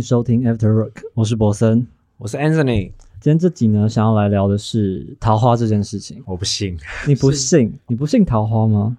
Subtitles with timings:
[0.00, 1.86] 迎收听 After Work，我是博森。
[2.16, 2.90] 我是 Anthony，
[3.20, 6.22] 今天这集呢，想要来聊的是桃花这件事情。
[6.24, 7.78] 我不信，你不信？
[7.86, 8.96] 你不信桃花吗？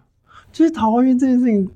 [0.52, 1.68] 就是桃花运这件事情，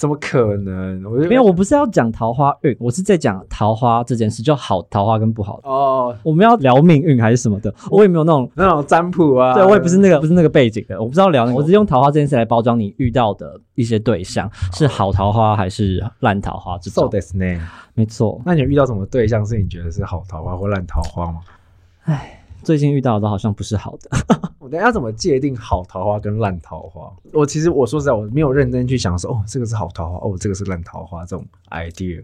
[0.00, 1.04] 怎么可能？
[1.04, 5.68] 我没有，我不是要讲桃花运，我是在讲桃花这件事，就好桃花跟不好的。
[5.68, 7.70] 哦，我们要聊命运还是什么的？
[7.90, 11.58] 我也没有那种，那种占卜啊，对我也不是那个，不是那个背景的，我不知道聊那个。
[11.58, 17.10] 我是用桃花这件事来包装你遇到的一些对象，是好桃花还是烂桃花这 So 种。
[17.10, 17.60] this name。
[17.92, 21.40] 没错，那你遇到什么对象是你觉得是好桃花或烂桃花吗？
[22.62, 24.10] 最近遇到的都好像不是好的。
[24.58, 27.10] 我等下要怎么界定好桃花跟烂桃花？
[27.32, 32.22] 我其实我说实在，我没有认真去想说，哦，这个是好桃花，哦，这个是烂桃花这种 idea。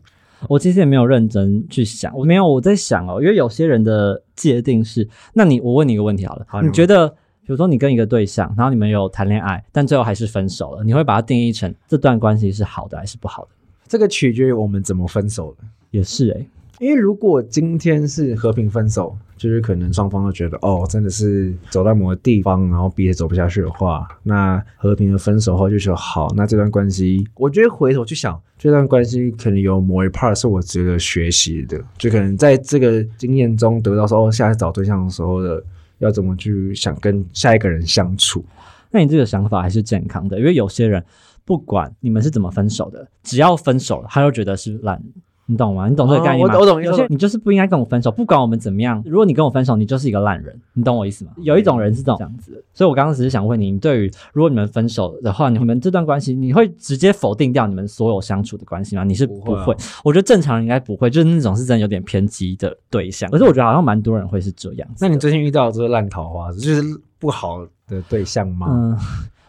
[0.49, 13.51] 我其实也没有认真去想，我没有我在想哦，因为有些人的界定是，那你我问你一个问题好了，好你觉得，比如说你跟一个对象，然后你们有谈恋爱，但最后还是分手了，你会把它定义成这段关系是好的还是不好的？
[13.89, 15.65] 这个取决于我们怎么分手的。
[15.93, 16.47] 也是诶、
[16.79, 35.63] 因为如果今天是和平分手，就是可能双方都觉得哦，真的是走到某个地方，然后彼此走不下去的话，那和平的分手后就说好，那这段关系，我觉得回头去想，这段关系可能有某一 part 是我值得学习的，就可能在这个经验中得到说，哦，下次找对象的时候的
[35.99, 38.45] 要怎么去想跟下一个人相处。
[38.91, 41.05] 那你这个想法还是健康的，因为有些人
[41.45, 45.03] 不管你们是怎么分手的，只要分手了，他就觉得是烂。
[45.47, 45.89] 你懂吗？
[45.89, 46.55] 你懂这个概念吗？
[46.55, 49.03] 哦我我懂有些你就是不应该跟我分手，不管我们怎么样。
[49.07, 50.61] 如果你跟我分手，你就是一个烂人。
[50.75, 51.31] 你懂我意思吗？
[51.39, 59.05] 有一种人是这种这样子，所以我刚刚只是想问你，你对于如果你们分手的话，你们这段关系，你会直接否定掉你们所有相处的关系吗？
[59.05, 59.79] 你是不不会啊。
[60.05, 63.31] 我觉得正常人应该不会，就是那种是真的有点偏激的对象。
[63.31, 65.05] 可是我觉得好像蛮多人会是这样子。
[65.05, 66.83] 那你最近遇到的这个烂桃花，就是
[67.19, 68.67] 不好的对象吗？
[68.71, 68.97] 嗯，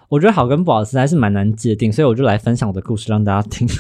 [0.10, 3.68] 我觉得好跟不好实在是蛮难界定，所以我就来分享我的故事让大家听，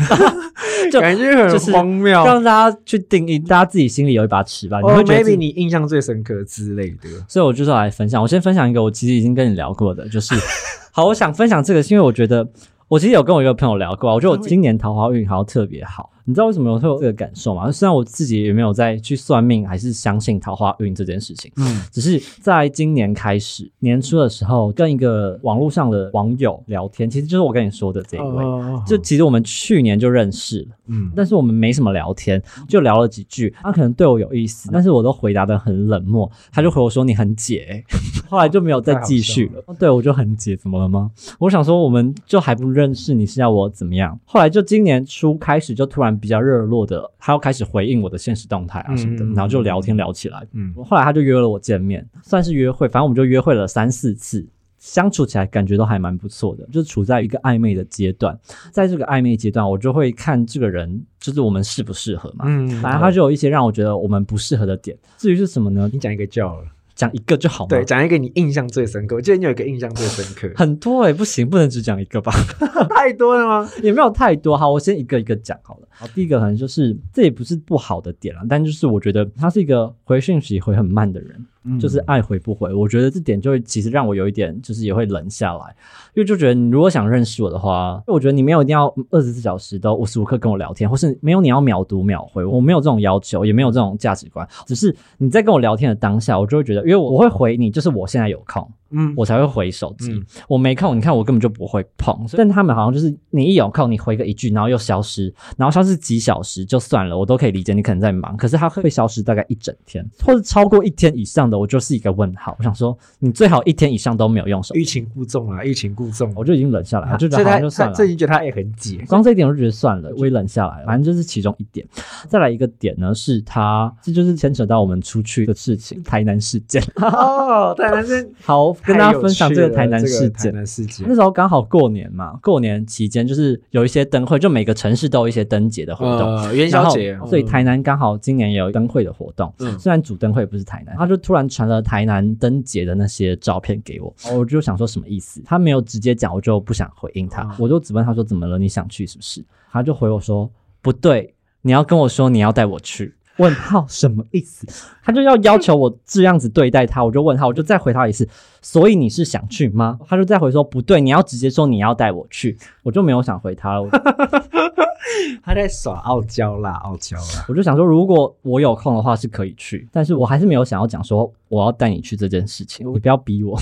[0.91, 2.11] 就感觉很就是荒谬。
[2.25, 4.79] 让大家去定义，大家自己心里有一把尺吧。
[4.81, 7.09] 你哦会觉得自，maybe 你印象最深刻之类的。
[7.27, 8.21] 所以我就是来分享。
[8.21, 10.33] 我先分享一个，我其实已经跟你聊过的，就是
[10.91, 12.47] 好，我想分享这个，是因为我觉得
[12.87, 16.09] 我其实有跟我一个朋友聊过啊，我觉得我今年桃花运好像特别好。
[16.23, 17.71] 你知道为什么我会有这个感受吗？
[17.71, 28.43] 虽然我自己也没有再去算命，还是相信桃花运这件事情，嗯，只是在今年开始年初的时候，跟一个网络上的网友聊天，其实就是我跟你说的这一位。
[28.43, 33.53] 哦就其实我们去年就认识了，嗯，但是我们没什么聊天，就聊了几句。
[33.61, 36.29] 他可能对我有意思，但是我都回答的很冷漠。
[36.51, 37.83] 他就回我说你很解、欸
[38.27, 39.63] 后来就没有再继续了。
[39.79, 41.11] 对我就很解，怎么了吗？
[41.39, 44.19] 我想说我们就还不认识，你是要我怎么样？
[44.25, 50.45] 后来就今年初开始就突然比较热络的，他要开始回应我的现实动态啊什么的，嗯然后就聊天聊起来。
[50.53, 54.45] 嗯，后来他就约了我见面，算是约会，反正我们就约会了三四次，
[54.77, 58.37] 相处起来感觉都还蛮不错的，就是处在一个暧昧的阶段。
[58.71, 62.45] 在这个暧昧阶段，我就会看这个人，就是我们适不适合嘛。
[62.47, 64.97] 嗯反正他就有一些让我觉得我们不适合的点。
[65.17, 65.89] 至于是什么呢？
[65.91, 66.63] 你讲一个叫了。
[66.97, 67.69] 讲一个就好吗？
[67.69, 69.15] 对，，讲一个你印象最深刻。
[69.15, 72.33] 我记得你有一个印象最深刻，很多哎、不行，不能只讲一个吧？
[72.89, 73.69] 太多了吗？
[73.83, 74.57] 也没有太多。
[74.57, 75.87] 好，我先一个一个讲好了。
[75.91, 81.45] 好，第一个可能就是这也不是不好的点啦，但就是我觉得他是一个回讯息回很慢的人。
[81.67, 85.75] 嗯就是爱回不回，我觉得这点就会其实让我有一点就是也会冷下来，
[86.13, 102.15] 因为就觉得你如果想认识我的话，我觉得你没有一定要二十四小时都无时无刻跟我聊天，或是没有你要秒读秒回，我没有这种要求，也没有这种价值观，只是你在跟我聊天的当下，我就会觉得，因为我我会回你，就是我现在有空，嗯，我才会回手机，嗯我没空，你看我根本就不会碰。
[102.35, 108.35] 但他们好像就是你一有空，你回个一句，然后又消失，然后消失几小时就算了，我都可以理解你可能在忙。
[108.35, 112.55] 可是他会消失大概一整天，或者超过一天以上的，我就是一个问号。
[112.59, 116.31] 我想说，你最好一天以上都没有用手机，欲擒故纵啊，欲擒故纵。
[116.35, 118.05] 我就已经冷下来，我就觉得好像就算了他这。
[118.05, 119.03] 已经觉得他也很解。
[119.07, 120.85] 光这一点我就觉得算了，我也冷下来了。
[120.85, 121.85] 反正就是其中一点。
[122.27, 126.81] 再来一个点呢，是他这就是牵扯到我们出去的事情，台南事件。
[126.95, 130.53] 哦，台南是 好，跟大家分享这个台南事台件。
[130.53, 131.13] 南事件那。
[131.17, 136.37] 时候刚好过年嘛，过年期间就是有一些灯会，就每个城市都有一些灯节的活动。
[136.37, 145.41] 呃，元宵节所以台南刚好今年也有灯会的活动，嗯虽然主灯会不是台南，他就突然传了台南灯节的那些照片给我，我就想说什么意思？
[145.43, 148.59] 他没有直接讲，我就不想回应他，嗯我就只问他说怎么了？
[148.59, 149.43] 你想去是不是？
[149.71, 150.47] 他就回我说
[150.81, 151.33] 不对，
[151.63, 153.13] 你要跟我说你要带我去。
[153.37, 154.67] 问号什么意思？
[155.03, 158.27] 他就要要求我这样子对待他，我就问他，我就再回他一次。
[158.61, 159.99] 所以你是想去吗？
[160.07, 163.89] 他就再回说不对，你要直接说你要带我去，我就没有想回他了。
[165.41, 167.45] 他在耍傲娇啦，傲娇啦。
[167.47, 173.57] 我就想说，如果我有空的话是可以去，但是我还是没有想要讲说我要带你去这件事情，你不要逼我。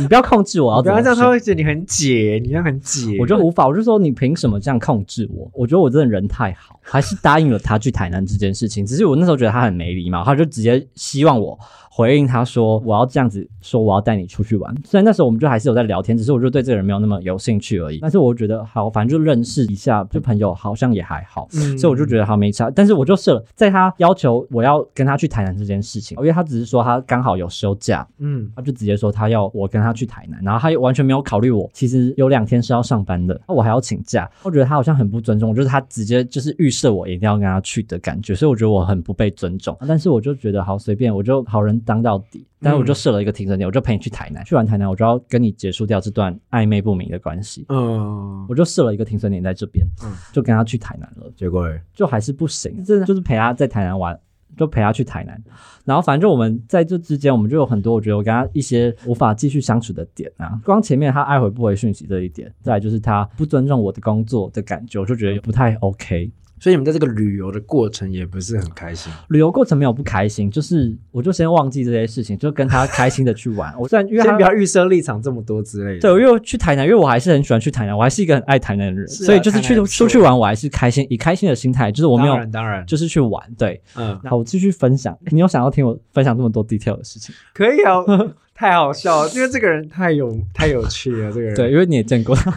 [0.00, 1.28] 你不要控制我，我不要这样，他。
[1.28, 3.16] 会觉得你很解，你这样很解。
[3.18, 5.50] 我就无法，我就说你凭什么这样控制我？
[5.52, 8.84] 我觉得我真的人太好，还是答应了他去台南这件事情。
[8.86, 11.58] 只是我那时候觉得他很没礼貌，他就直接希望我
[11.96, 14.74] 回应他说我要这样子说，我要带你出去玩。
[14.84, 18.00] 虽然那时候我们就还是有在聊天，只是我就对这个人没有那么有兴趣而已。
[18.00, 21.46] 但是我觉得好，反正就认识一下，就朋友好像也还好。
[21.52, 39.76] 嗯所以我就觉得好没差，但是我就设了，在他要求我要跟他去台南这件事情，因为他只是说他刚好有休假，嗯他就直接说他要我跟他去台南，然后他又完全没有考虑我，其实有两天是要上班的，那我还要请假，我觉得他好像很不尊重我，就是他直接就是预设我一定要跟他去的感觉，所以我觉得我很不被尊重。
[39.86, 51.30] 但是我就觉得好随便，我就好人当到底，但是我就设了一个停损点，我就陪你去台南，去完台南我就要跟你结束掉这段暧昧不明的关系，嗯，我就设了一个停损点在这边，嗯就跟他去台南了。
[51.36, 54.18] 结果就还是不行，真的就是陪他在台南玩，
[54.56, 55.42] 就陪他去台南。
[55.84, 60.58] 然后反正就我们在这之间，我们就有很多我觉得我跟他一些无法继续相处的点啊。
[60.64, 66.32] 光前面他爱回不回讯息这一点，再来就是他不尊重我的工作的感觉，我就觉得不太 OK。
[66.64, 69.12] 所以你们在这个旅游的过程也不是很开心。
[69.28, 73.74] 旅游过程没有不开心，就是我就先忘记这些事情，就跟他开心的去玩。
[73.78, 76.00] 我虽然因为他先不要预设立场这么多之类的。
[76.00, 83.78] 对，因为去台南，因为我还是很喜欢去台南，我还是一个很爱台南的人，啊所以就是去出去玩，我还是开心，以开心的心态，就是我没有当然当然，就是去玩，对。
[83.96, 87.34] 嗯，然后我继续分享，你有想要听我分享这么多 detail 的事情？
[87.52, 88.02] 可以啊，
[88.54, 91.54] 太好笑了，因为这个人太有太有趣了，这个人。
[91.56, 92.50] 对，，因为你也见过他。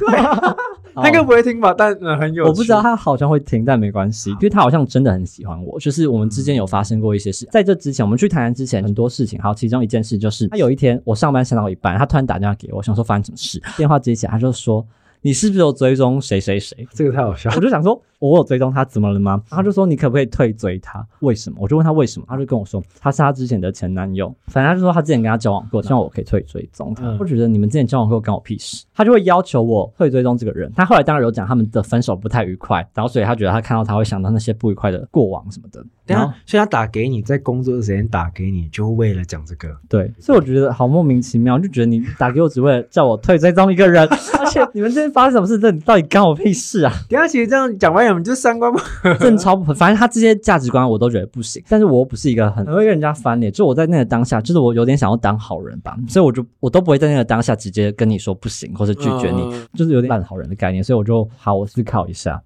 [0.93, 1.73] 他应该不会听吧？
[1.77, 2.49] 但嗯很有趣。
[2.49, 5.79] 我不知道他好像会听，但没关系，因为他好像真的很喜欢我。
[5.79, 9.39] 就是我们之间有发生过一些事，在这之前，我们去台南之前很多事情。
[9.41, 14.85] 好，其中一件事就是，他有一天我上班上到一半，他突然打电话给我，想说发生什么事，电话接起来，他就说。
[15.19, 16.87] 你是不是有追踪谁谁谁？
[16.93, 17.59] 这个太好笑 我。
[17.59, 19.41] 就想说，我有追踪他，怎么了吗？
[19.49, 21.05] 他就说你可不可以退追他？
[21.19, 21.57] 为什么？
[21.61, 27.05] 我就问他为什么，他就跟我说他是他之前的前男友，反正他就说他之前跟他交往过，希望我可以退追踪他。
[27.05, 30.71] 嗯我觉得你们之前交往过关我屁事，他就会要求我退追踪这个人。
[30.75, 35.83] 他后来当然有讲他们的分手不太愉快，然后所以他觉得他看到他会想到那些不愉快的过往什么的。
[36.05, 39.67] 然后所以他打给你，在工作的时间打给你，就为了讲这个。
[39.89, 44.07] 对，所以我觉得好莫名其妙，就觉得你打给我只为了叫我退追踪一个人，
[44.39, 46.93] 而且你们之间发生什么事，这你到底干我屁事啊？
[47.09, 49.13] 等下，其实这样讲完，我们就三观不合。
[49.15, 51.63] 真的超不合，反正他这些价值观我都觉得不行。
[51.69, 62.41] 但是我又不是一个很很会跟人家翻脸，就我在那个当下，就是我有点想要当好人吧，所以我就我都不会在那个当下直接跟你说不行或者拒绝你，嗯就是有点烂好人的概念，所以我就好，我思考一下。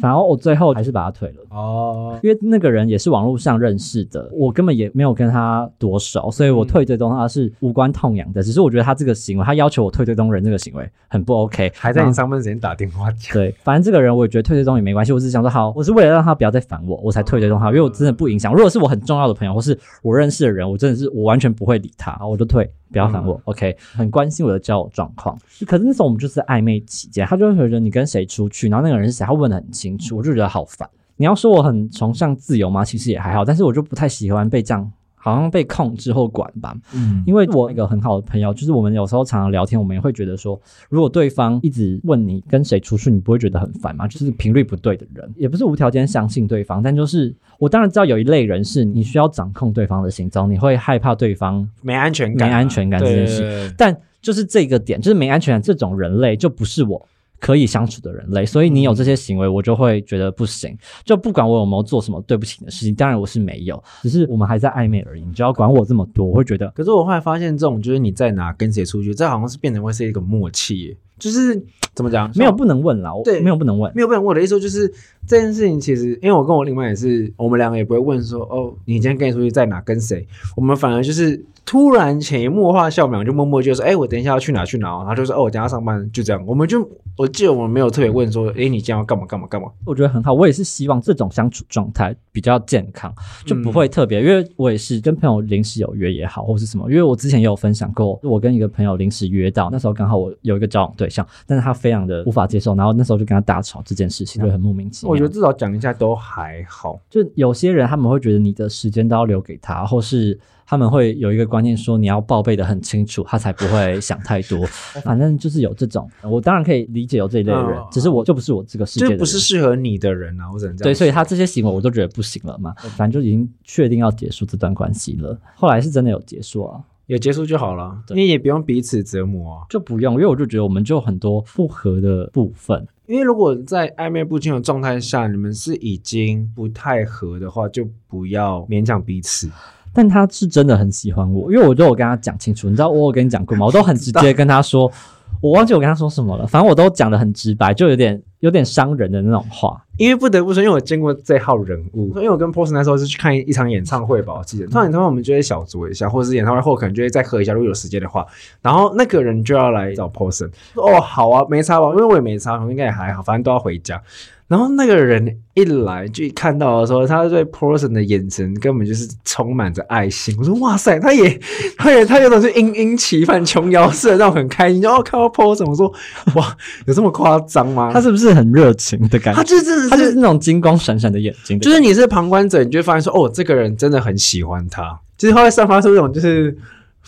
[0.00, 1.34] 然后我最后还是把他退了。
[1.50, 8.42] 哦，因为那个人也是网络上认识的，我根本也没有跟他多熟，所以我退追踪他是无关痛痒的。
[8.42, 13.32] 只是我觉得他这个行为，他要求我退追踪人这个行为很不 OK，还在你上班时间打电话讲。
[13.32, 18.52] 对，反正这个人我也觉得退追踪也没关系，我只是想说好，我是为了让他不要再烦我，我才退追踪他，因为我真的不影响。
[18.52, 23.40] 如果是我很重要的朋友或是我认识的人，我真的是我完全不会理他，我就退，不要烦我。
[23.44, 25.38] OK，很关心我的交友状况。
[25.66, 30.88] 可是那时候我们就是在暧昧期间，他就会觉得你跟谁出去，然后那个人是谁，他问的很清楚，我就觉得好烦。
[31.16, 32.84] 你要说我很崇尚自由吗？
[32.84, 34.92] 其实也还好，但是我就不太喜欢被这样。
[35.20, 40.58] 好像被控制或管吧，嗯，因为我一个很好的朋友，就是我们有时候常常聊天，我们也会觉得说，
[40.88, 44.06] 如果对方一直问你跟谁出去，你不会觉得很烦吗？
[44.06, 57.06] 就是频率不对的人，也不是无条件相信对方，但就是我当然知道有一类人是你需要掌控对方的行踪，你会害怕对方没安全感啊，没安全感这件事但就是这个点，就是没安全感这种人类，就不是我
[57.40, 58.44] 可以相处的人类。
[58.44, 60.76] 所以你有这些行为，我就会觉得不行。
[61.04, 65.24] 就不管我有没有做什么对不起你的事情，当然我是没有，只是我们还在暧昧而已。
[65.24, 71.60] 你就要管我这么多，我会觉得可是我后来发现，这种就是你在哪跟谁出去，这好像是变成会是一个默契耶，就是
[71.94, 72.30] 怎么讲？
[72.36, 73.92] 没有不能问啦，我对没有不能问。
[73.94, 74.86] 没有不能问我的意思说，就是
[75.26, 93.12] 这件事情其实，因为我跟我另外也是，我们两个也不会问说，哦，你今天跟你出去在哪跟谁，我们反而就是突然潜移默化，笑秒就默默就说，哎，我等一下要去哪去哪哦，然后就说，哦，我等一下上班，就这样，我们就我记得我们没有特别问说，哎，你今天要干嘛干嘛干嘛，我觉得很好，我也是希望这种相处状态比较健康，
[93.44, 105.10] 就不会特别，因为我也是跟朋友临时有约也好，或是什么，因为我之前也有分享过，我跟一个朋友临时约到，那时候刚好我有一个交往对象，但是他非常的无法接受，然后那时候就跟他大吵这件事情，就很莫名其妙。
[105.10, 107.00] 我觉得至少讲一下都还好。
[107.08, 114.64] 就有些人他们会觉得你的时间都要留给他，或是他们会有一个观念说你要报备的很清楚，他才不会想太多。
[115.02, 125.38] 反正就是有这种，我当然可以理解有这一类人，嗯只是我就不是我这个世界的人，就不是适合你的人啊，我只能这样对，所以他这些行为我都觉得不行了嘛，反正就已经确定要结束这段关系了。
[125.54, 129.66] 后来是真的有结束啊，有结束就好了，对你也不用彼此折磨啊。
[129.68, 132.86] 就不用，因为我就觉得我们就有很多复合的部分。
[133.06, 139.48] 因为如果在暧昧不清的状态下，你们是已经不太合的话，就不要勉强彼此。
[139.94, 143.64] 但他是真的很喜欢我，因为我都有跟他讲清楚，你知道我有跟你讲过吗？
[143.64, 144.92] 我都很直接跟他说，
[145.40, 149.82] 我忘记我跟他说什么了，反正我都讲的很直白，就有点有点伤人的那种话。
[149.96, 154.66] 因为不得不说，因为我见过这号人物，因为我跟 Post 那时候是去看一场演唱会吧，我记得。
[154.68, 158.24] 唱演唱会我们就会小酌一下，或者是演唱会后可能就会再喝一下，如果有时间的话。
[158.62, 161.88] 然后那个人就要来找 Post，哦，好啊，没差吧？
[161.90, 164.00] 因为我也没差，应该也还好，反正都要回家。
[164.48, 170.34] 然后那个人一来就一看到的时候，他对 Person 的眼神根本就是充满着爱心。
[170.38, 171.38] 我说哇塞，他也
[171.76, 174.80] 他也他有种是殷殷期盼琼瑶式的那种很开心。
[174.80, 175.92] 然后看到 Person，我说
[176.34, 177.90] 哇，有这么夸张吗？
[177.92, 179.36] 他是不是很热情的感觉？
[179.36, 186.56] 他就是他就是那种金光闪闪的眼睛，就是你是旁观者，你就会发现说哦，这个人真的很喜欢他，就是他会散发出一种就是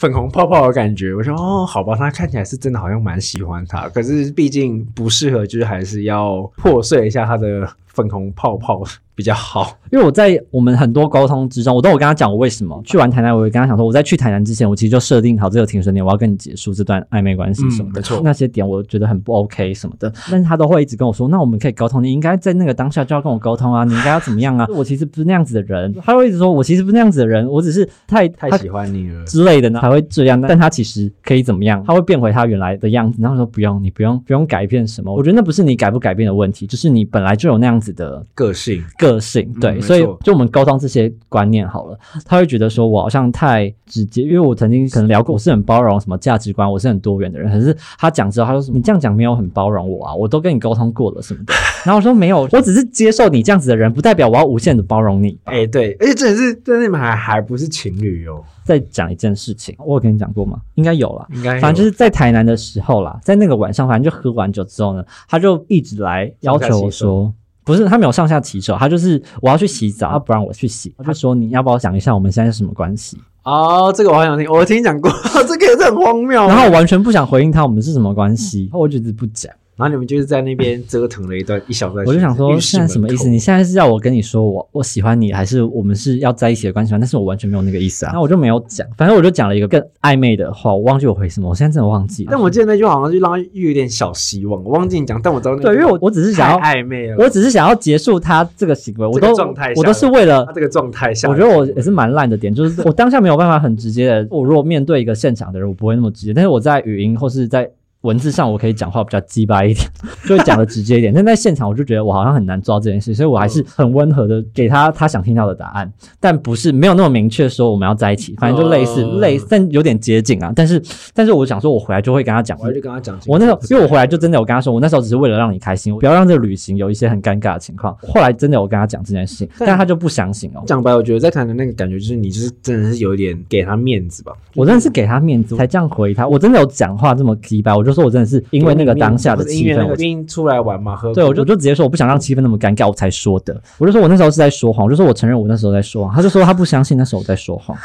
[0.00, 1.14] 粉红泡泡的感觉。
[1.14, 8.82] 我说哦，好吧，他看起来是真的好像蛮喜欢他，可是毕竟不适合，就是还是要破碎一下他的粉红泡泡
[9.20, 9.76] 比较好。
[9.92, 18.00] 因为我在我们很多沟通之中，我都有跟他讲我为什么去完台南，我也跟他讲说，我在去台南之前，我其实就设定好这个停损点，我要跟你结束这段暧昧关系什么的。
[18.00, 24.66] 嗯没错那些点我觉得很不 OK 什么的，但是他都会一直跟我说，那我们可以沟通，你应该在那个当下就要跟我沟通啊，你应该要怎么样啊？
[24.70, 30.40] 我其实不是那样子的人，他会一直说我其实不是那样子的人，我只是太太喜欢你了，之类的呢，才会这样。
[30.40, 31.82] 但他其实可以怎么样？
[31.86, 33.20] 他会变回他原来的样子。
[33.20, 35.12] 然后说不用，你不用不用改变什么。
[35.12, 39.50] 我觉得那不是你改不改变的问题，就是你本来就有那样子的个性个性。
[39.60, 47.50] 对，嗯所以就我们沟通这些观念好了，他会觉得说我好像太直接，因为我曾经可能聊过，我是很包容什么价值观，我是很多元的人。
[47.50, 51.54] 可是他讲之后，他说你这样讲没有很包容我啊，我都跟你沟通过了什么的。
[51.84, 55.38] 然后我说没有，我只是接受你这样子的人，不代表我要无限的包容你。
[55.44, 60.60] 哎、对，而且这也是对那边还还不是情侣哦，再讲一件事情，我有跟你讲过吗？
[60.74, 61.26] 应该有啦。
[61.34, 67.32] 应该反正就是在台南的时候啦，在那个晚上，反正就喝完酒之后呢，他就一直来要求我说，
[67.64, 73.18] 不是他没有上下其手，他就是我要去洗澡，他不让我去洗，他就说你要不要讲一下我们现在是什么关系？
[73.42, 75.10] 哦，这个我好想听，我听你讲过，
[75.48, 76.46] 这个也是很荒谬。
[76.46, 83.28] 然后我完全不想回应他我们是什么关系，然后我就一直不讲，然后你们就是在那边折腾了一段一小段时间，我就想说现在什么意思？
[83.28, 86.98] 你现在是要我跟你说我我喜欢你，还是我们是要在一起的关系吗？
[87.00, 92.28] 但是我完全没有那个意思啊，那我就没有讲，反正我就讲了一个更暧昧的话，我忘记我回什么，我现在真的忘记了。
[92.30, 100.52] 但我记得那句话好像就让他有点小希望，我忘记你讲，但我知道那对，因为我我只是想要暧昧了，我只是想要结束他这个行为，我都状态我都是为了他。
[100.52, 104.26] 这个状态下，我觉得我也是蛮烂的点，就是我当下没有办法很直接的。
[104.30, 107.70] 我如果面对一个现场的人，我不会那么直接，但是我在语音或是在
[108.02, 109.86] 文字上，我可以讲话比较鸡巴一点，
[110.26, 111.12] 就会讲的直接一点。
[111.12, 120.52] 但在现场，我就觉得我好像很难做到这件事，所以我还是很温和的给他他想听到的答案，但不是没有那么明确说我们要在一起，反正就类似、哦类似，但有点接近啊。
[120.56, 120.82] 但是
[121.14, 127.94] 但是我想说，我回来就会跟他讲我，还就跟他讲，我那时候，因为我回来就真的我跟他说，我那时候只是为了让你开心，不要让这个旅行有一些很尴尬的情况。
[128.00, 130.62] 后来真的我跟他讲这件事情，但他就不相信哦。
[130.66, 143.60] 讲白，我觉得在谈的那个感觉就是你就是真的是有一点给他面子吧，我真的是给他面子才这样回他，我真的有讲话这么鸡巴，我就说我真的是因为那个当下的气氛，我因为那个毕竟出来玩嘛，喝对我就就直接说我不想让气氛那么尴尬，我才说的。
[143.78, 147.76] 我就说我那时候是在说谎，我就说我承认我那时候在说谎，他就说他不相信那时候我在说谎。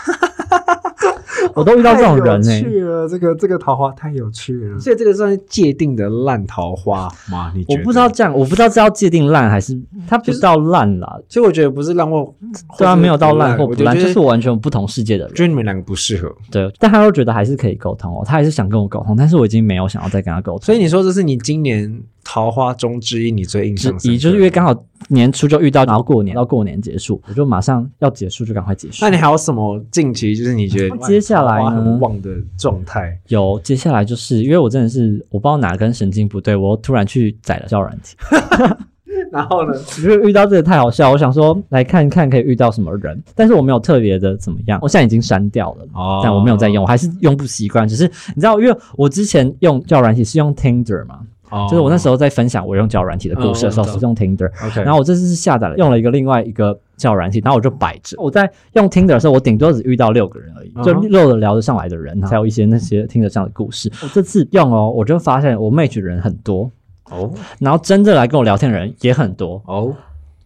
[1.55, 7.51] 我都遇到这种人欸呢、太有趣了，这个这个桃花太有趣了，所以这个算是界定的烂桃花吗？
[7.55, 9.75] 你觉得我不知道，这样，我不知道这要界定烂还是
[10.07, 12.33] 他不到烂啦，其实我觉得不是烂或
[12.77, 15.33] 对啊，没有到烂或我不烂，觉得就是我完全不同世界的人。
[15.33, 20.61] 觉得你们两个不适合，对，但他又觉得还是可以沟通哦，他还是想跟我沟通，但是我已经没有想要再跟他沟通。
[20.61, 24.75] 所以你说这是你今年桃花中之一，你最印象深就是因为刚好
[25.09, 29.09] 年初就遇到，然后过年到过年结束，我就马上要结束，就赶快结束那。
[29.11, 33.17] 你还有什么近期就是你觉得接下来很旺的状态？
[33.27, 38.17] 有接下来就是因为我真的是我不知道哪根神经不对，我突然去载了交友软体，
[39.31, 39.73] 然后呢？
[39.73, 45.85] 我觉得遇到这个太好笑，我想说来看看可以遇到什么人，但是我没有特别的怎么样，我现在已经删掉了。
[45.93, 47.87] 哦但我没有在用，我还是用不习惯。
[47.87, 51.19] 只是你知道，因为我之前用交友软体是用 Tinder 嘛，
[51.55, 58.15] 哦就是我那时候在分享我用交友软体的故事的时候是用 Tinder，OK，然后我这次是下载了用了一个另外一个交友软体，然后我就摆着。
[58.19, 63.91] 我在用 Tinder 的时候，我顶多只遇到六个人而已，就六个聊得上来的人，才有一些那些听得上的故事。
[64.03, 66.69] 我这次用哦，我就发现我 match 的人很多，
[67.09, 69.95] 哦然后真正来跟我聊天的人也很多，哦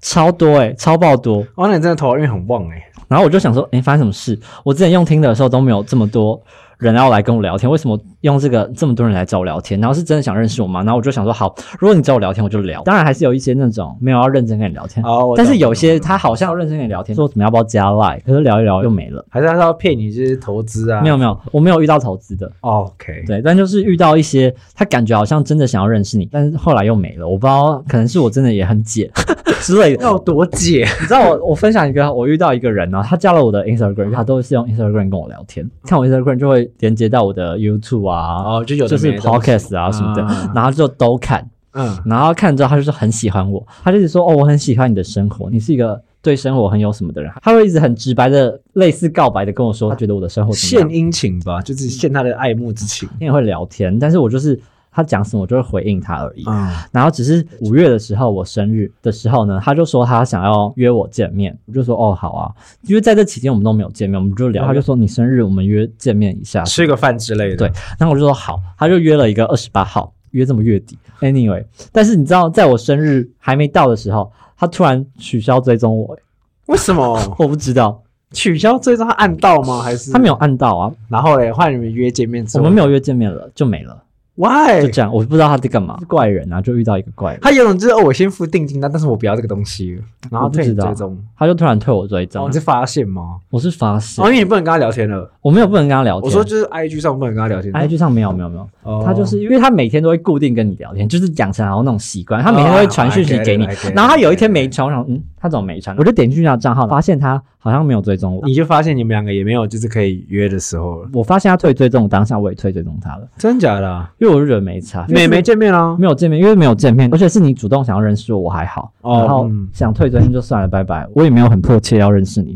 [0.02, 1.40] 超多诶、超爆多。
[1.56, 4.40] 哦，那你真的桃花运很旺哎，然后我就想说，诶，发生什么事？
[4.64, 6.42] 我之前用听的时候都没有这么多
[6.80, 7.70] 人要来跟我聊天？
[7.70, 9.80] 为什么用这个这么多人来找我聊天？
[9.82, 10.80] 然后是真的想认识我吗？
[10.82, 12.82] 然后我就想说，好，如果你找我聊天，我就聊。
[12.84, 19.24] 当然还是有一些那种没有要认真跟你聊天，哦，但是有些他好像要认真跟你聊天，说怎么要不要加 line，可是聊一聊又没了。
[19.30, 21.02] 还是他是要骗你，就是投资啊？
[21.02, 27.28] 没有没有，我没有遇到投资的，，OK，对，但就是遇到一些他感觉好像真的想要认识你，但是后来又没了。
[27.28, 29.12] 我不知道，可能是我真的也很解
[29.60, 30.04] 之类的。
[30.04, 53.08] 要多解你知道我我分享一个，我遇到一个人呢、他加了我的 Instagram，他都是用 Instagram 跟我聊天，看我 Instagram 就会连接到我的 YouTube 啊，哦，就有是 Podcast 啊什么的，啊然后就都看，嗯，然后看之后他就是很喜欢我，他就一直说哦我很喜欢你的生活，你是一个对生活很有什么的人，他会一直很直白的类似告白的跟我说他觉得我的生活献殷勤吧，就是献他的爱慕之情。
[53.20, 54.60] 也会聊天，但是我就是
[54.92, 56.44] 他讲什么我就会回应他而已。
[56.46, 62.52] 啊，然后只是五月的时候，我生日的时候呢，他就说他想要约我见面，我就说哦好啊，
[62.84, 67.56] 因为在这期间我们都没有见面，我们就聊，他就说你生日我们约见面一下，吃个饭之类的。
[67.56, 76.18] 对，然后我就说好，他就约了一个二十八号，约这么月底，anyway，但是你知道在我生日还没到的时候，他突然取消追踪我，
[76.66, 77.18] 为什么？
[77.40, 79.82] 我不知道，取消追踪他按到吗？
[79.82, 80.12] 还是？
[80.12, 80.34] 他没有？
[80.36, 84.04] 按到啊，然后嘞，换你们约见面之后，我们没有约见面了，就没了，
[84.40, 84.82] ，why？
[84.82, 91.18] 就这样，我不知道他在干嘛，怪人啊，就遇到一个怪人，他有种就是哦，我先付定金单，但是我不要这个东西了，然后退知道追踪。
[91.38, 93.38] 他就突然退我追哦，踪你，是发现吗？
[93.50, 95.30] 我是发现哦，因为你不能跟他聊天了。
[95.42, 97.74] 我没有不能跟他聊天，我说就是 IG 上不能跟他聊天。
[97.74, 105.96] IG 上没有没有没有，哦他就是因为他每天都会固定跟你聊天，就是养成好像那种习惯，他每天都会传讯息给你然后他有一天没传，我想嗯，他怎么没传？
[105.98, 108.46] 我就点进去他的账号，发现他好像没有追踪我。
[108.46, 114.12] 你就发现你们两个也没有就是可以约的时候了，我发现他退追踪，当下我也退追踪他了，真假的啊？
[114.20, 115.96] 因为我就觉得没差，没没见面啊？
[115.98, 122.54] 没有见面，因为没有见面，而且是你主动想要认识我，我还好，哦然后嗯想退追踪就算了，拜拜，我也没有很迫切要认识你，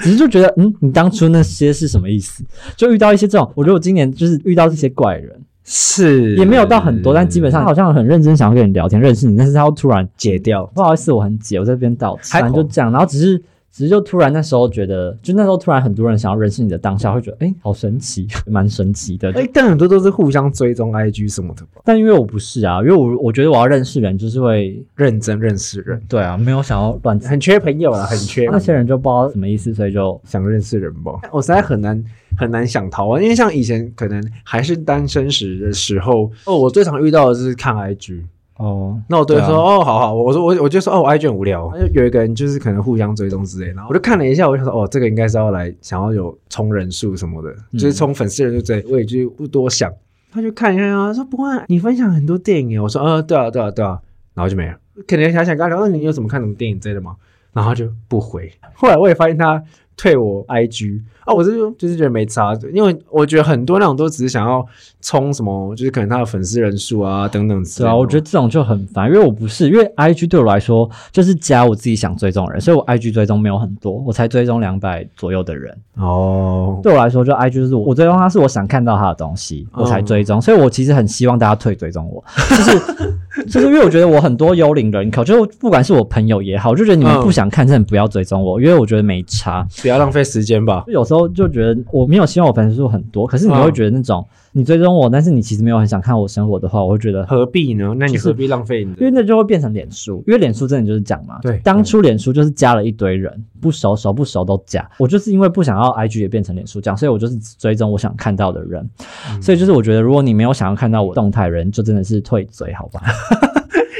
[0.00, 2.44] 只是就觉得嗯，你当初那些是什么意思？
[2.76, 5.40] 就遇到一些这种，我觉得我今年就是遇到这些怪人。
[5.70, 6.34] 是。
[6.36, 10.64] 也没有到很多，但基本上他好像很认真想要跟你聊天，认识你，但是他又突然解掉。
[10.74, 19.30] 不好意思，我很解，我在这边道歉，反正就这样，然后只是只是就突然那时候觉得，就那时候突然很多人想要认识你的当下，会觉得哎、诶好神奇， 蛮神奇的。
[19.32, 28.46] 哎，但很多都是互相追踪 IG 什么的吧，但因为我不是啊，因为我我觉得我要认识人，就是会认真认识人，对啊，没有想要乱很缺朋友啦，很缺。
[28.50, 32.02] 那些人就不知道什么意思，所以就想认识人吧，我实在很难
[32.36, 38.22] 很难想逃啊，因为像以前可能还是单身时的时候，哦，我最常遇到的是看 IG，
[38.58, 49.92] 哦，那我都会说、啊哦，好好，我说我我就说哦，我 IG 很无聊，有一个人就是可能互相追踪之类，然后我就看了一下，我就想说哦，这个应该是要来想要有冲人数什么的，嗯就是冲粉丝人数之类，我也就不多想。
[50.30, 53.98] 他就看一下啊，说不过你分享很多电影，我说呃对啊对啊对啊，
[54.34, 54.76] 然后就没了。
[55.06, 57.14] 可能想想跟他聊，那你有什么看什么电影之类的吗？
[57.52, 58.52] 然后他就不回。
[58.74, 59.62] 后来我也发现他
[59.96, 64.64] 退我 IG 啊，我是就是觉得没差，因为我觉得很多那种都只是想要
[65.02, 67.90] 冲什么，就是可能他的粉丝人数啊等等之类的。
[67.90, 75.76] 对啊，我觉得这种就很烦，因为我不是，因为 IG 对我来说就是加我自己想追踪的人，所以我 IG 追踪没有很多，我才追踪两百左右的人。
[75.98, 89.66] 哦，对我来说，就 IG 就是我我追踪他是我想看到他的东西，我才追踪，所以我其实很希望大家退追踪我，就是就是因为我觉得我很多幽灵人口，就是不管是我朋友也好，我就觉得你们嗯不想看，真的不要追踪我，因为我觉得没差。
[89.82, 90.84] 不要浪费时间吧。
[90.86, 97.94] 有时候就觉得我没有希望我粉丝数很多，可是你会觉得那种、你追踪我，但是你其实没有很想看我生活的话，我会觉得何必呢？
[97.96, 99.10] 那你是何必浪费你因为？
[99.10, 101.38] 那就会变成脸书，因为脸书真的就是讲嘛。
[101.40, 104.88] 对当初脸书就是加了一堆人，不熟熟不熟都加。
[104.98, 108.88] 我就是因为不想要 IG 也变成脸书这样，所以我就是只追踪我想看到的人。
[109.30, 113.00] 嗯所以就是我觉得，如果你没有想要看到我动态的人，就真的是退追，好吧？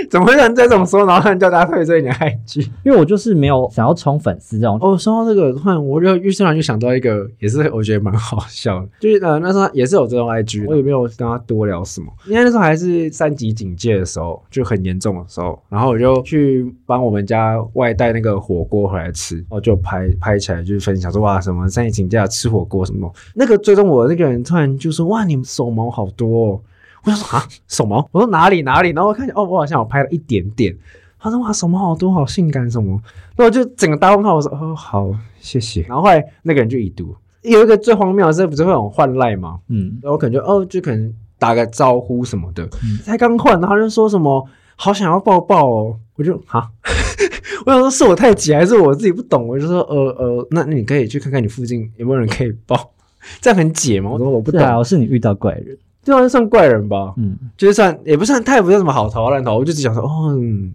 [0.10, 2.68] 怎么会有人这种说，然后叫大家退追你的 IG？
[2.84, 4.78] 因为我就是没有想要冲粉丝这种。
[4.80, 26.60] 哦，说到这个，突然我就突然就想到一个，也是我觉得蛮好笑的， 就是呃那时候也是有这种 IG，我也没有跟他多聊什么，因为那时候还是三级警戒的时候，就很严重的时候，然后我就去帮我们家外带那个火锅回来吃，然后就拍拍起来，就是分享说哇什么三级警戒吃火锅什么，那个追踪我的那个人突然就说哇你们手毛好多、哦，
[27.08, 28.62] 我就说啊手毛，我说哪里？
[28.62, 30.76] 哪里，然后我看见哦我好像我拍了一点点。
[31.20, 32.92] 他说哇，手毛好多，好性感什么？
[33.34, 35.82] 然后我就整个大问号，我说哦好，谢谢。
[35.88, 39.58] 然后后来那个人就已读，有一个最荒谬的是，不是会有换赖吗？
[39.68, 42.98] 嗯，然后我可能就哦，就可能打个招呼什么的，嗯。
[43.02, 46.70] 才刚换，然后就说什么好想要抱抱哦，我就哈，
[47.66, 52.92] 我想说是我太急还是我自己不懂，我就说呃呃，那那你可以去看看你附近有没有人可以抱，
[53.40, 54.10] 这样很解吗？
[54.12, 55.76] 我说我不懂，是啊，是你遇到怪人。
[56.02, 57.12] 这样算怪人吧？
[57.16, 60.72] 嗯，就是算也不算，他也不算什么好头烂头，我就只想说，哦，嗯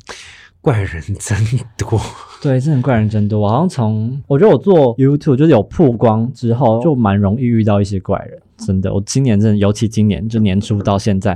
[0.62, 1.38] 怪人真
[1.78, 2.00] 多。
[2.42, 3.40] 对，真的怪人真多。
[3.42, 8.40] 我好像从我觉得我做 YouTube 就是有曝光之后，就蛮容易遇到一些怪人。
[8.58, 11.32] 真的，我今年真的，尤其今年就年初到现在，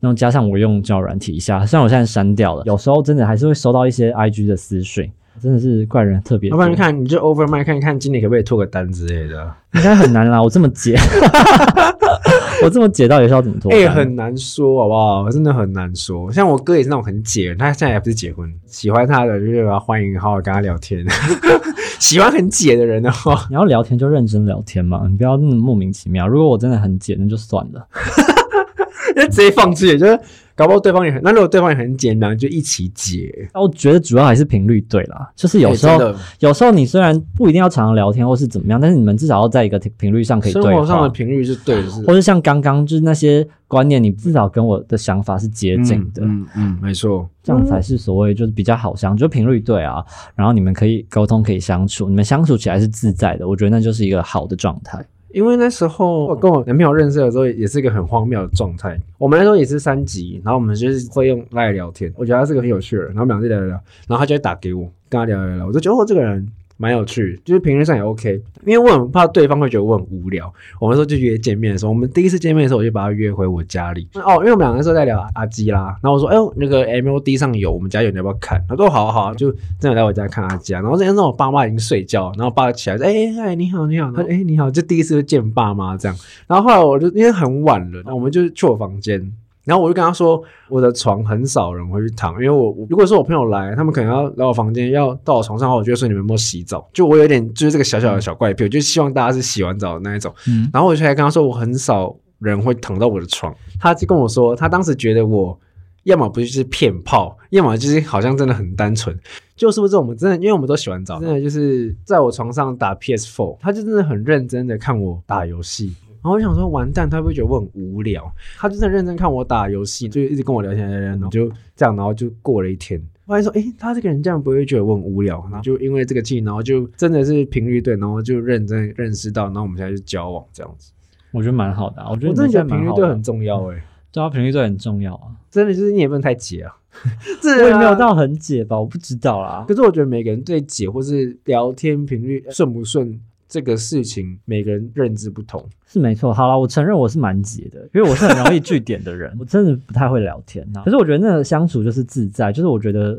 [0.00, 5.08] 然后加上我用交友软体一下，虽然我现在删掉了，有时候真的还是会收到一些 IG 的私讯，
[5.40, 6.56] 真的是怪人特别多。
[6.58, 9.54] 要不然看你就 over 麦看一看今年可不可以脱个单之类的。
[9.74, 10.96] 应该很难啦，我这么解，
[12.64, 13.94] 我这么解到底是要怎么脱哎、单？
[13.94, 15.30] 很难说，好不好？
[15.30, 16.30] 真的很难说。
[16.32, 21.04] 像我哥也是那种很解人，他现在也不是结婚，喜欢他的就是要欢迎，好好跟他聊天。
[21.98, 26.26] 喜欢很解的人的话，你要聊天就认真聊天嘛，你不要那么莫名其妙。
[26.26, 27.86] 如果我真的很解，那就算了。
[29.14, 30.18] 就直接放弃，就是
[30.62, 31.20] 搞不好对方也很。
[31.24, 33.48] 那如果对方也很解，那就一起解。
[33.52, 35.98] 我觉得主要还是频率对啦，就是有时候、
[36.38, 47.28] 有时候你虽然不一定要常常聊天或是怎么样，但是你们至少要在一个频率上可以对生活上的，频率是对的，是或是像刚刚就是那些观念，你至少跟我的想法是接近的，嗯嗯嗯，没错。
[47.42, 50.04] 这样才是所谓就是比较好相处，就频率对啊，
[50.36, 55.04] 然后你们可以沟通，可以相处，你们相处起来是自在的，我觉得那就是一个好的状态。
[55.32, 58.98] 因为那时候我跟我男朋友认识的时候，也是一个很荒谬的状态。
[59.18, 63.74] 我们那时候也是三级，然后我们就是会用赖聊天，我觉得他是个很有趣的人，然后我们俩就聊聊聊，
[64.08, 68.42] 然后他就会打给我，跟他聊聊聊，我就觉得哦，这个人蛮有趣，就是频率上也 OK。
[68.64, 74.08] 因为我很怕对方会觉得我很无聊，我们说就约见面的时候，我们第一次见面的时候，我就把他约回我家里。
[74.14, 78.64] 哦，因为我们两个那时候在聊阿基拉，然后我说，哎呦，那个 MOD 上有，我们家有，你要不要看？
[78.68, 80.80] 他说好啊好，就真的来我家看阿基拉。
[80.80, 86.16] 然后这天那我爸妈已经睡觉，然后爸起来说，哎哎哎，你好你好，他说哎你好，就第一次见爸妈这样。
[86.46, 89.32] 然后后来我就因为很晚了，那我们就去我房间。
[89.64, 96.88] 然后我就跟他说，我的床很少人会去躺，因为我我如果说我朋友来，他们可能要来我房间，要到我床上后，我就会说你们有没有洗澡？
[96.92, 100.34] 就我有点就是这个小小的小怪癖，我就希望大家是洗完澡的那一种。
[100.48, 103.54] 嗯，然后我就还跟他说，我很少人会躺到我的床。
[103.78, 105.56] 他就跟我说，他当时觉得我
[106.02, 109.16] 要么不就是骗炮，要么就是好像真的很单纯。
[109.54, 115.94] 就是不是我们真的，因为我们都洗完澡，真的就是在我床上打 PS Four 他就真的很认真的看我打游戏。
[116.22, 118.32] 然后我想说，完蛋，他会不会觉得我很无聊？
[118.56, 123.02] 他就真的认真看我打游戏，就一直跟我聊天，聊天，然后就这样，然后就过了一天。
[123.26, 130.92] 发现说，诶，他这个人这样不会觉得我很无聊，然后就因为这个气，然后就真的是频率对，然后就认真认识到，然后我们现在就交往这样子。
[131.32, 133.82] 我觉得蛮好的、啊，我真的觉得频率对很重要诶、
[134.12, 135.28] 对啊，频率对很重要啊。
[135.50, 136.76] 真的就是你也不能太解啊。
[137.40, 139.64] 这我也没有到很解吧，我不知道啦。
[139.66, 143.18] 可是我觉得每个人对解或是聊天频率顺不顺
[143.52, 145.62] 这个事情，每个人认知不同。
[145.86, 150.80] 是没错，好了，我承认我是蛮急的，因为我是很容易据点的人， 我真的不太会聊天啊。
[150.86, 153.10] 可是我觉得那个相处就是自在，就是我觉得，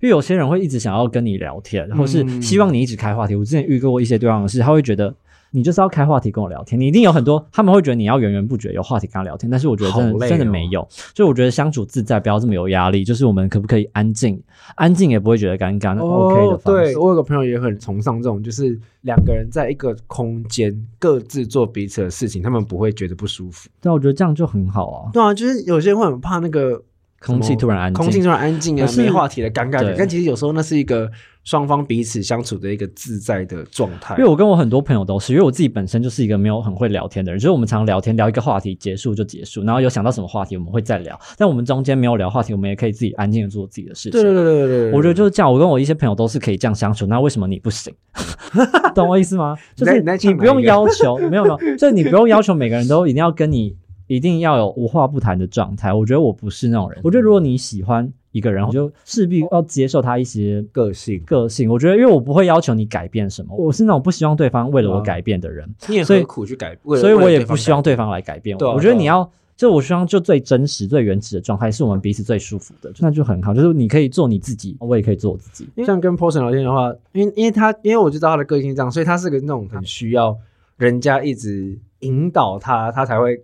[0.00, 3.34] 因为有些人会一直想要跟你聊天，或是嗯希望你一直开话题。
[3.34, 5.12] 我之前遇过一些对方的事，他会觉得
[5.50, 14.40] 你就是要开话题跟我聊天，你一定有很多，他们会觉得你要源源不绝有话题跟他聊天，但是我觉得真的、真的没有，所以我觉得相处自在，不要这么有压力，就是我们可不可以安静，
[14.76, 16.98] 安静也不会觉得尴尬，那 OK 的方式。
[16.98, 23.68] 我有个朋友也很崇尚这种，就是两个人在一个空间各自做彼此的事情，他们不会觉得不舒服。
[23.80, 26.80] 对啊，我觉得这样就很好啊，对啊，就是有些人会很怕那个
[27.24, 29.94] 空气突然安静，空气突然安静啊，没话题的尴尬感。
[29.96, 31.10] 但其实有时候那是一个
[31.44, 34.14] 双方彼此相处的一个自在的状态。
[34.16, 44.12] 因为我跟我很多朋友都是，因为我自己本身就是一个没有很会聊天的人，就是我们常聊天聊一个话题结束就结束，然后有想到什么话题我们会再聊，但我们中间没有聊话题，我们也可以自己安静的做自己的事情。
[44.12, 47.92] 对对对对对对，我觉得就是这样，我跟我一些朋友都是可以这样相处，那为什么你不行？
[48.94, 49.56] 懂我意思吗？
[49.76, 53.76] 就是你不用要求，没有没有， 就是你不用要求每个人都一定要跟你
[54.14, 55.92] 一定要有无话不谈的状态。
[55.92, 61.70] 我觉得我不是那种人，我觉得如果你喜欢一个人，我就势必要接受他一些个性，个性。
[61.70, 66.76] 我觉得，因为我不会要求你改变什么，我是那种不希望对方为了我改变的人，你也所以苦去改？
[66.82, 68.74] 为所以我也不希望对方来改变我。
[68.74, 69.30] 我觉得你要。
[69.56, 73.52] 就我希望就最真实、最原始的状态，是我们彼此最舒服的，那就很好。
[73.52, 75.68] 就是你可以做你自己，我也可以做我自己。
[75.84, 80.34] 像跟 Person 聊天的话，因为因为他因为我就知道他的个性这样，所以他是个那种很需要
[80.78, 83.38] 人家一直引导他，他才会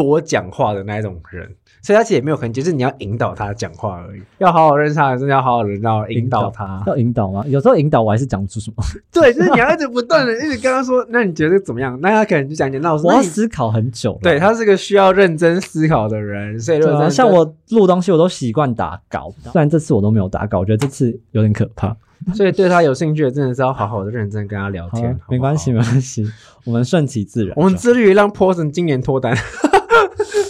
[0.00, 1.50] 多讲话的那一种人。
[1.82, 4.20] 所以他其实也没有很急，就是你要引导他讲话而已。
[4.38, 6.82] 要好好认识他，真的要好好引导引导他。
[6.84, 7.44] 要引导吗？
[7.46, 8.82] 有时候引导我还是讲不出什么，
[9.12, 11.96] 对，就是你要一直不断的一直跟他说， 那你觉得怎么样？
[12.02, 14.18] 那他可能就讲点，那我说我要思考很久。
[14.20, 21.96] 对他是个需要认真思考的人，所以像我录东西，我都习惯打稿，虽然这次我都没有打稿，我觉得这次有点可怕。
[22.34, 25.16] 所以对他有兴趣的，真的是要好好的认真跟他聊天。
[25.28, 26.26] 没关系，没关系，
[26.64, 27.54] 我们顺其自然。
[27.56, 29.36] 我们致力于让 Person 今年脱单。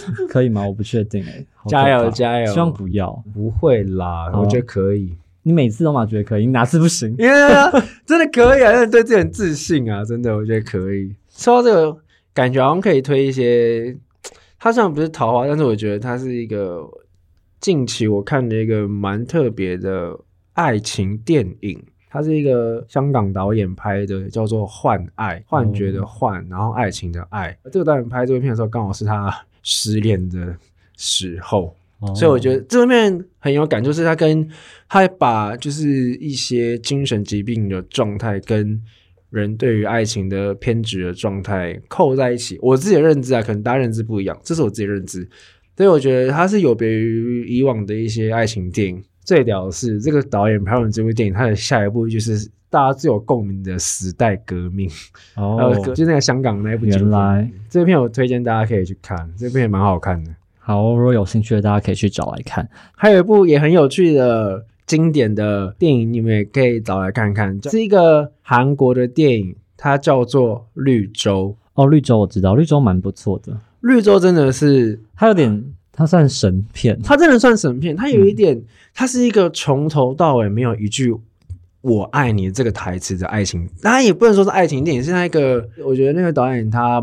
[0.28, 0.66] 可以吗？
[0.66, 3.10] 我不确定哎、加油加油希望不要。
[3.34, 7.14] 不会啦，我觉得可以，你每次都嘛觉得可以，你哪次不行？
[7.18, 7.70] 因为啊
[8.04, 11.14] 真的可以啊，真的对自己很自信啊，真的我觉得可以。
[11.28, 11.98] 说到这个，
[12.32, 13.96] 感觉好像可以推一些，
[14.58, 16.82] 它虽然不是桃花，但是我觉得它是一个
[17.60, 20.18] 近期我看的一个蛮特别的
[20.54, 27.56] 爱情电影，它是一个香港导演拍的，叫做《幻爱》，幻觉的幻，然后爱情的爱。
[27.70, 29.34] 这个导演拍这部片的时候，刚好是他
[29.66, 30.56] 失恋的
[30.96, 31.74] 时候。
[32.14, 34.48] 所以我觉得这方面很有感，就是他跟
[34.88, 38.80] 他把就是一些精神疾病的状态跟
[39.30, 42.58] 人对于爱情的偏执的状态扣在一起。
[42.60, 45.26] 我自己的认知啊，可能大家认知不一样，这是我自己认知。
[45.74, 49.02] 所以我觉得它是有别于以往的一些爱情电影。
[49.24, 54.86] 最屌的是这个导演拍完这部电影，他的下一部就是大家最有共鸣的《时代革命》
[55.36, 56.84] 哦， 就那个香港那部。
[56.84, 60.30] 原来这部片我推荐大家可以去看，这片也蛮好看的。
[60.58, 62.68] 好，如果有兴趣的，大家可以去找来看。
[62.94, 71.56] 还有一部也很有趣的经典的电影，你们也可以找来看看，是一个韩国的电影，它叫做《绿洲》。
[71.82, 77.96] 哦，《绿洲》我知道，《绿洲》蛮不错的，《绿洲》真的是它有点，它算神片，它真的算神片。
[77.96, 78.62] 它有一点，
[78.92, 81.14] 它是一个从头到尾没有一句
[81.86, 87.02] “我爱你”这个台词的爱情，当然也不能说是爱情电影，是那个，我觉得那个导演他。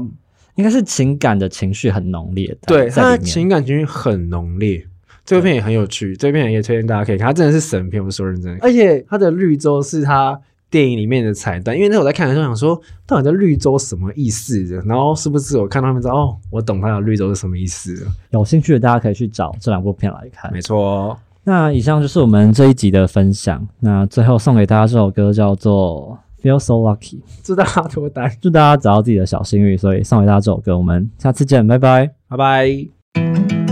[0.56, 4.86] 应该是情感的情绪很浓烈，对，他情感情绪很浓烈。
[5.26, 8.56] 这部片也很有趣，这部片也推荐大家可以看，它真的是神片，我说认真。
[8.62, 14.64] 而且它的绿洲是它电影里面的彩蛋，因为那我在看的时候想说，到底这绿洲什么意思？
[14.86, 18.06] 然后是不是我看到他们知道哦，我懂它的绿洲是什么意思？
[18.30, 20.54] 有兴趣的大家可以去找这两部片来看。
[20.54, 23.68] 没错，那以上就是我们这一集的分享。
[23.80, 26.18] 那最后送给大家这首歌叫做。
[26.44, 30.78] Feel so lucky，祝大家脱单，祝大家找到自己的小幸运，所以送给大家这首歌。
[30.78, 33.63] 我们下次见，拜拜，拜拜。